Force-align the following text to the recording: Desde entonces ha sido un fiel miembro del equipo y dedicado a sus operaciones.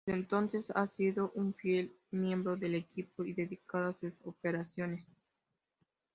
Desde 0.03 0.17
entonces 0.19 0.71
ha 0.71 0.87
sido 0.87 1.31
un 1.35 1.53
fiel 1.53 1.93
miembro 2.09 2.57
del 2.57 2.73
equipo 2.73 3.23
y 3.23 3.33
dedicado 3.33 3.89
a 3.89 3.93
sus 3.93 4.15
operaciones. 4.23 5.05